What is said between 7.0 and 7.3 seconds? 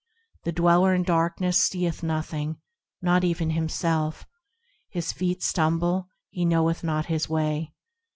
his